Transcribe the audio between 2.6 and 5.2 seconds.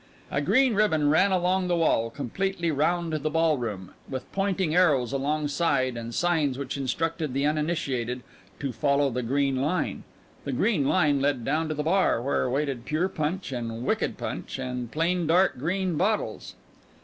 round the ballroom, with pointing arrows